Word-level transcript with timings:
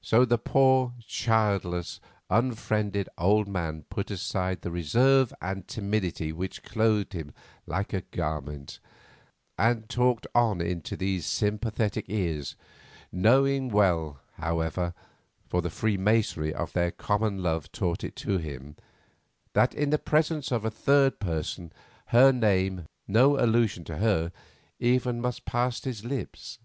So 0.00 0.24
the 0.24 0.38
poor, 0.38 0.94
childless, 1.04 1.98
unfriended 2.30 3.08
old 3.18 3.48
man 3.48 3.82
put 3.90 4.08
aside 4.12 4.62
the 4.62 4.70
reserve 4.70 5.34
and 5.40 5.66
timidity 5.66 6.32
which 6.32 6.62
clothed 6.62 7.14
him 7.14 7.34
like 7.66 7.92
a 7.92 8.02
garment, 8.02 8.78
and 9.58 9.88
talked 9.88 10.28
on 10.36 10.60
into 10.60 10.96
those 10.96 11.26
sympathetic 11.26 12.04
ears, 12.08 12.54
knowing 13.10 13.70
well, 13.70 14.20
however—for 14.34 15.60
the 15.60 15.68
freemasonry 15.68 16.54
of 16.54 16.72
their 16.72 16.92
common 16.92 17.42
love 17.42 17.72
taught 17.72 18.04
it 18.04 18.14
to 18.14 18.38
him—that 18.38 19.74
in 19.74 19.90
the 19.90 19.98
presence 19.98 20.52
of 20.52 20.64
a 20.64 20.70
third 20.70 21.18
person 21.18 21.72
her 22.14 22.30
name, 22.30 22.86
no 23.08 23.36
allusion 23.36 23.82
to 23.82 23.96
her, 23.96 24.30
even, 24.78 25.20
must 25.20 25.44
pass 25.44 25.82
his 25.82 26.04
lips. 26.04 26.60